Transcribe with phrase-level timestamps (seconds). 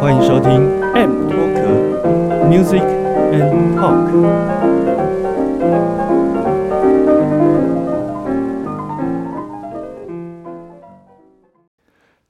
[0.00, 0.50] 欢迎收听
[0.92, 1.60] M 脱壳
[2.48, 2.82] Music
[3.32, 4.10] and Talk。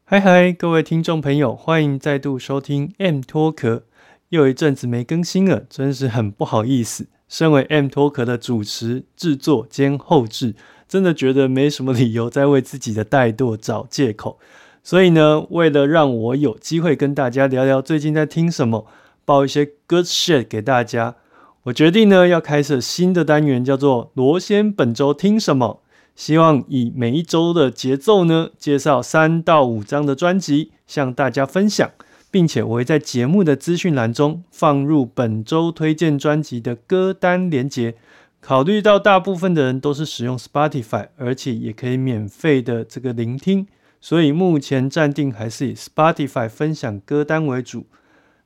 [0.05, 3.84] 嗨嗨，各位听众朋友，欢迎再度收听 M 脱壳。
[4.30, 7.06] 又一阵子没更新了，真是很不好意思。
[7.28, 10.55] 身为 M 脱壳的主持、制作兼后制，
[10.88, 14.38] 真的觉得没什么理由再为自己的怠惰找借口。
[14.84, 18.86] 所以呢，为了让我有机会跟大家聊聊最近在听什么，
[19.24, 21.16] 报一些 good shit 给大家，
[21.62, 25.80] 我决定呢要开设新的单元，叫做罗先本周听什么。
[26.14, 31.91] 希望以每一周的节奏呢，介绍三到五张的专辑，向大家分享，
[32.30, 37.94] 并且我会在节目的资讯栏中放入本周推荐专辑的歌单连接。
[38.42, 43.66] 考虑到大部分的人都是使用 Spotify，而且也可以免费的这个聆听。
[44.05, 47.86] 所以目前暂定还是以 Spotify 分享歌单为主，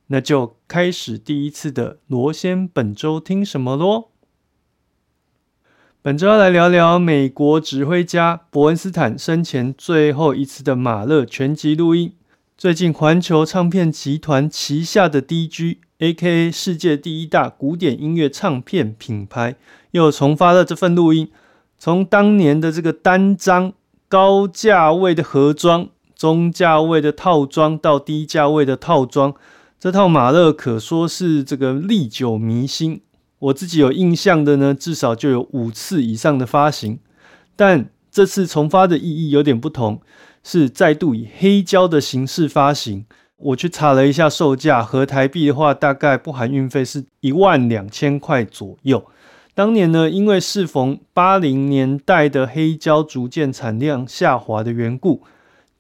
[0.07, 4.13] 那就开始第一次的罗先本周听什么咯。
[6.01, 12.13] 本周要来聊聊美国指挥家伯恩斯坦生前最后一次的马勒全集录音。
[12.57, 19.57] 最近环球唱片集团旗下的 DG，A.K.A 世界第一大古典音乐唱片品牌，
[19.91, 21.33] 又重发了这份录音，
[21.77, 23.73] 从当年的这个单张。
[24.09, 29.35] 高价位的盒装、中价位的套装到低价位的套装，
[29.79, 33.03] 这套马勒可说是这个历久弥新。
[33.39, 36.99] 我自己有印象的呢，至少就有五次以上的发行。
[37.55, 40.01] 但这次重发的意义有点不同，
[40.43, 43.05] 是再度以黑胶的形式发行。
[43.37, 49.05] 我去查了一下售价，合台币的话，大概不含运费是一万两千块左右。
[49.59, 55.25] 当年呢，因为适逢八零年代的黑胶逐渐产量下滑的缘故，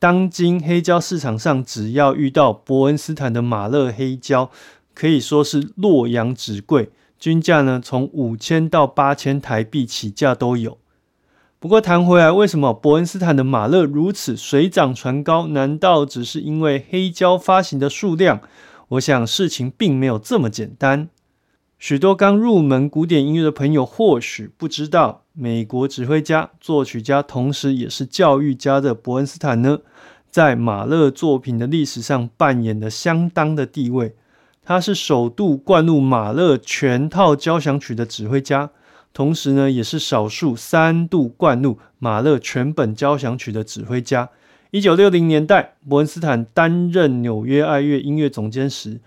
[0.01, 4.51] 当今黑胶市场上只要遇到伯恩斯坦的马勒黑胶，
[4.93, 6.91] 可以说是洛阳纸贵，
[7.21, 10.77] 均价呢从五千到八千台币起价都有。
[11.61, 15.47] 不过谈回来，为什么伯恩斯坦的马勒如此水涨船高？
[15.47, 18.41] 难道只是因为黑胶发行的数量？
[18.89, 21.09] 我想事情并没有这么简单。
[21.79, 29.79] 许多刚入门古典音乐的朋友或许不知道，美国指挥家、作曲家，同时也是教育家的伯恩斯坦呢，
[30.29, 34.17] 在马勒作品的历史上扮演了相当的地位。
[34.65, 38.71] 他是首度灌入马勒全套交响曲的指挥家，
[39.15, 44.29] 同时呢，也是少数三度灌入马勒全本交响曲的指挥家。
[44.73, 48.99] 一九六零年代，伯恩斯坦担任纽约爱乐音乐总监时。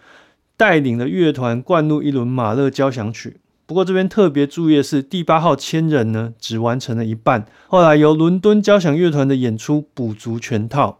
[0.62, 11.00] 带领了乐团灌入一轮马勒交响曲，不过这边特别注意的是，第八号千人呢只完成了一半，后来由伦敦交响乐团的演出补足全套。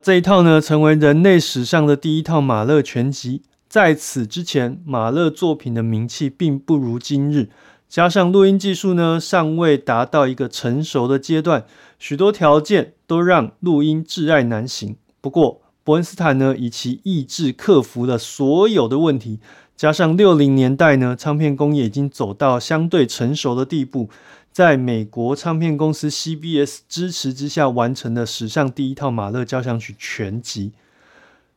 [0.00, 3.42] 这一套呢，成为人类史上的第一套马勒全集。
[3.68, 7.48] 在此之前，马勒作品的名气并不如今日，
[7.88, 11.64] 加上录音技术呢尚未达到一个成熟的阶段，
[11.98, 14.94] 许多条件都让录音挚爱难行。
[15.20, 19.40] 不过，伯恩斯坦呢，以其意志克服了所有的问题，
[19.76, 24.08] 加上六零年代呢，唱片工业已经走到相对成熟的地步，
[24.52, 30.72] 在美国唱片公司 CBS 支持之下，完成了史上第一套马勒交响曲全集。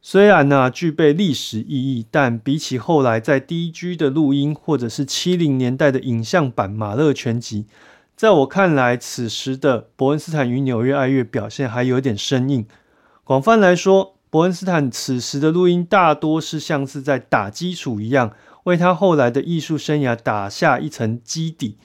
[0.02, 7.66] 虽然呢具备历史意义，但比起后来在 DG 的录音，或者是七零年代的影像版马勒全集，
[8.16, 12.66] 在我看来，此时的伯恩斯坦与纽约爱乐表现还有点生硬。
[13.24, 18.34] 广泛来说，伯恩斯坦此时的录音大多是像是在打基础一样，
[18.66, 21.78] 为他后来的艺术生涯打下一层基底。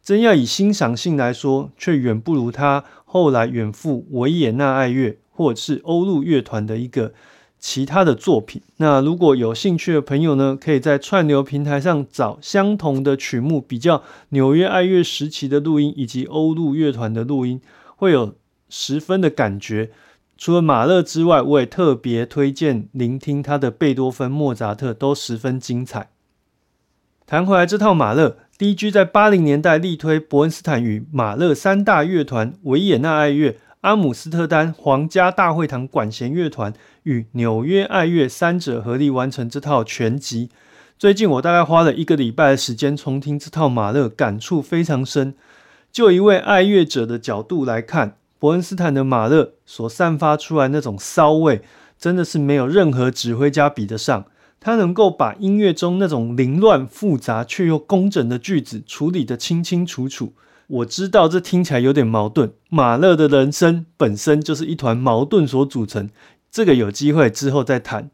[0.00, 7.12] 真要以欣赏性来说，却远不如他后来远赴维也纳爱乐或者是欧陆乐团的一个
[7.58, 8.62] 其他的作品。
[8.76, 17.60] 那如果有兴趣的朋友呢，可以在串流平台上找相同的曲目，比较纽约爱乐时期的录音以及欧陆乐团的录音，
[17.96, 18.36] 会有
[18.68, 19.90] 十分的感觉。
[20.36, 26.10] 除了马勒之外，我也特别推荐聆听他的贝多芬、莫扎特，都十分精彩。
[27.26, 28.90] 谈回来，这套马勒 D.G.
[28.90, 36.72] 在八零年代力推伯恩斯坦与马勒三大乐团——维也纳爱乐、阿姆斯特丹皇家大会堂管弦乐团
[37.02, 40.50] 与纽约爱乐三者合力完成这套全集。
[40.98, 45.34] 最近我大概花了一个礼拜的时间重听这套马勒，感触非常深。
[45.90, 51.62] 就一位爱乐者的角度来看，伯恩斯坦的马勒所散发出来那种骚味，
[51.98, 54.26] 真的是没有任何指挥家比得上。
[54.60, 60.32] 他能够把音乐中那种凌乱复杂却又工整的句子处理得清清楚楚。
[60.68, 66.08] 我知道这听起来有点矛盾，马勒的人生本身就是一团矛盾所组成，
[66.48, 68.12] 这个有机会之后再谈。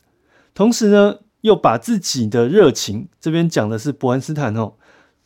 [0.54, 1.16] 同时呢。
[1.42, 4.74] 又把自己的热情，这边讲的是伯恩斯坦哦，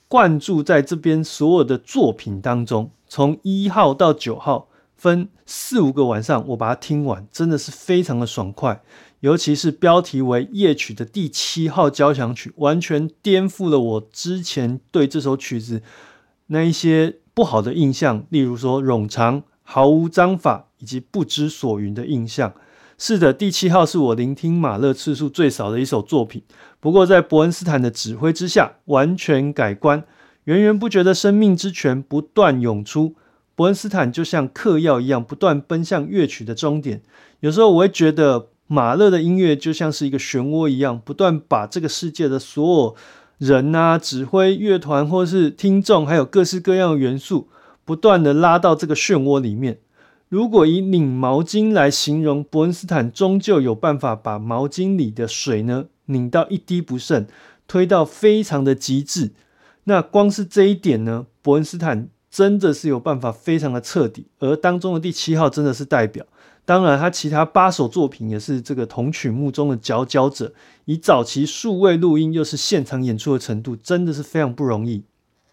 [0.08, 8.82] 灌注在这边所有的作品当中，从一号到九号分四五个晚上，我把它听完，真的是非常的爽快。
[9.20, 15.82] 尤其是标题为夜曲的第七号交响曲，完全颠覆了我之前对这首曲子
[16.48, 22.52] 那一些不好的印象，例如说冗长、毫无章法以及不知所云的印象。
[22.98, 26.42] 是的，第七号是我聆听马勒次数最少的一首作品。
[26.80, 30.04] 不过，在伯恩斯坦的指挥之下，完全改观，
[30.44, 33.14] 源源不绝的生命之泉不断涌出。
[33.56, 37.02] 伯恩斯坦就像嗑药一样，不断奔向乐曲的终点。
[37.40, 42.96] 有时候我会觉得，马勒的音乐就像是一个漩涡一样，不断把这个世界的所有
[43.38, 47.48] 人啊、指挥、乐团或是听众，还有各式各样的元素，
[47.84, 49.78] 不断的拉到这个漩涡里面。
[50.28, 57.26] 如果以拧毛巾来形容，伯恩斯坦终究有办法把毛巾里的水呢拧到一滴不剩，
[57.66, 59.30] 推到非常的极致。
[59.84, 64.26] 那光是这一点呢，伯恩斯坦真的是有办法非常的彻底。
[64.40, 66.22] 而当中的第七号真的是代表，
[66.66, 70.52] 当然他其他八首作品也是这个同曲目中的佼佼者。
[70.84, 75.04] 以早期数位录音又是现场演出的程度，真的是非常不容易。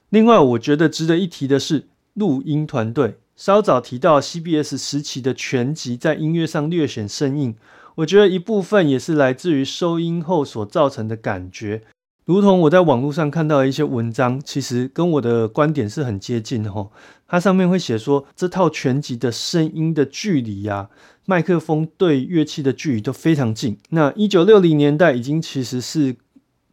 [0.09, 3.15] 另外，我觉得值得一提的是录音团队。
[3.38, 7.56] 稍早提到 CBS 时期的全集在音乐上略显生硬，
[7.95, 11.83] 我觉得一部分也是来自于收音后所造成的感觉。
[12.25, 16.90] 如同我在网络上看到一些文章，其实跟我的观点是很接近的哈。
[17.28, 20.90] 它上面会写说，这套全集的声音的距离呀，
[21.25, 23.78] 麦克风对乐器的距离都非常近。
[23.90, 26.16] 那一九六零年代已经其实是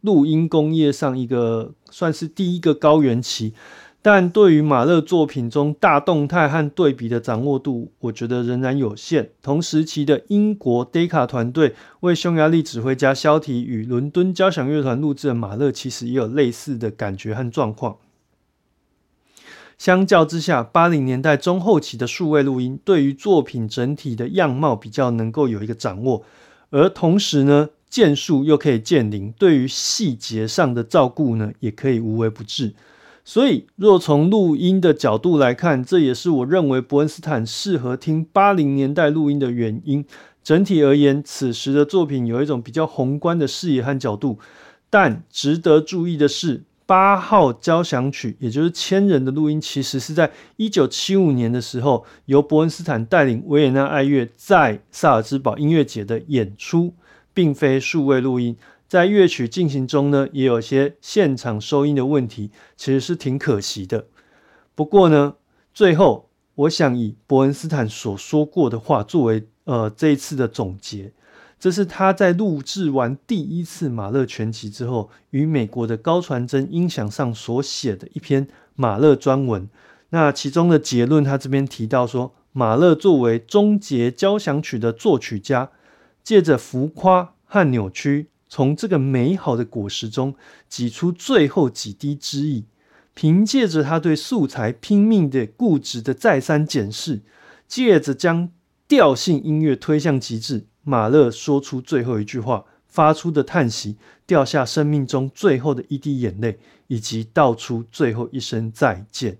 [0.01, 3.53] 录音工业上一个算是第一个高原期。
[4.03, 9.29] 但对于马勒作品中大动态和对比的掌握度，我觉得仍然有限。
[9.43, 17.97] 同时期的英国 d e c a 团队为匈牙利指挥家肖提与伦敦交响乐团录制的马勒，其实也有类似的感觉和状况。
[19.77, 26.23] 相较之下，八零年代中后期的数位录音，对于作品整体的样貌比较能够有一个掌握，
[26.71, 32.73] 而同时呢，件数又可以见零，对于细节上的照顾呢，也可以无微不至。
[33.23, 40.03] 所以，若从录音的角度来看，这也是我认为伯恩斯坦适合听八零年代录音的原因。
[40.43, 44.39] 整体而言，此时的作品有一种比较宏观的视野和角度。
[44.89, 56.93] 但值得注意的是，八号交响曲，也就是千人的录音，其实是在一九七五年的时候，由伯恩斯坦带领维也纳爱乐在萨尔兹堡音乐节的演出，
[57.33, 58.57] 并非数位录音。
[58.91, 64.07] 在乐曲进行中呢，也有些现场收音的问题，其实是挺可惜的。
[64.75, 65.35] 不过呢，
[65.73, 71.13] 最后我想以伯恩斯坦所说过的话作为呃这一次的总结，
[71.57, 79.69] 这是他在录制完第一次马勒全集之后，与美国的高传真音响上所写的一篇马勒专文。
[80.09, 85.71] 那其中的结论，他这边提到说，马勒作为终结交响曲的作曲家，
[86.21, 88.27] 借着浮夸和扭曲。
[88.51, 90.35] 从这个美好的果实中
[90.67, 92.65] 挤出最后几滴汁液，
[93.13, 97.21] 凭借着他对素材拼命的固执的再三检视，
[97.65, 98.49] 借着将
[98.89, 103.95] 调性音乐推向极致，马勒说出最后一句话，发出的叹息，
[104.27, 109.37] 掉下生命中最后的一滴眼泪，以及道出最后一声再见。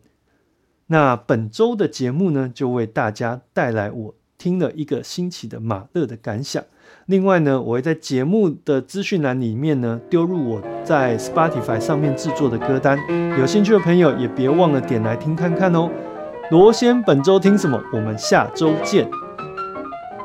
[0.87, 6.63] 那本周的节目呢，就为大家带来我听了一个新奇的马勒的感想。
[7.05, 12.97] 另外呢，我会在节目的资讯栏里面呢丢入我在 Spotify 上面制作的歌单，
[13.37, 15.87] 有兴趣的朋友也别忘了点来听看看哦。
[16.49, 17.79] 罗先本周听什么？
[17.93, 19.07] 我们下周见。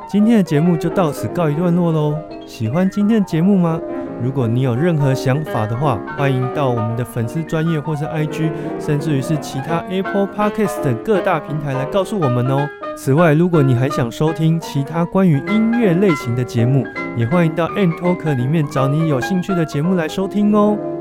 [0.08, 2.18] 今天的节目就到此告一段落喽。
[2.46, 3.78] 喜欢今天的节目吗？
[4.22, 12.66] 如果你有任何想法的话，欢迎到我们的粉丝专业或是 IG，甚至于是其他 Apple Podcast 等各大平台来告诉我们哦。
[12.96, 16.84] 此外，如果你还想收听其他关于音乐类型的节目，
[17.14, 20.95] 也欢迎到 M Talk 里面找你有兴趣的节目来收听哦。